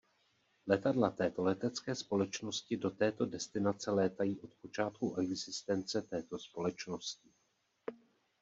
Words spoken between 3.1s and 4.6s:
destinace létají od